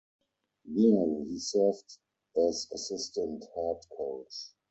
There, 0.65 1.25
he 1.25 1.37
served 1.37 1.99
as 2.35 2.67
assistant 2.73 3.43
head 3.53 3.81
coach. 3.95 4.33